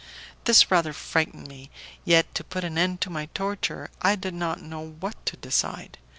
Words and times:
This 0.45 0.71
rather 0.71 0.93
frightened 0.93 1.47
me. 1.47 1.69
Yet, 2.05 2.33
to 2.33 2.43
put 2.43 2.63
an 2.63 2.75
end 2.75 3.01
to 3.01 3.11
my 3.11 3.27
torture, 3.35 3.91
I 4.01 4.15
did 4.15 4.33
not 4.33 4.59
know 4.59 4.93
what 4.99 5.23
to 5.27 5.37
decide. 5.37 5.99